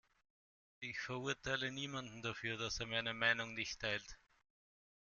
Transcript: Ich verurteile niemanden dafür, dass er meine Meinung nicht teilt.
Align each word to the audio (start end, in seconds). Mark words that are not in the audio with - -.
Ich 0.79 0.99
verurteile 0.99 1.71
niemanden 1.71 2.23
dafür, 2.23 2.57
dass 2.57 2.79
er 2.79 2.87
meine 2.87 3.13
Meinung 3.13 3.53
nicht 3.53 3.79
teilt. 3.81 4.17